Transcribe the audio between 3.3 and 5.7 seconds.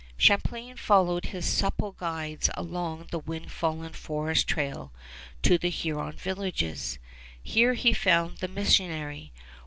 fallen forest trail to the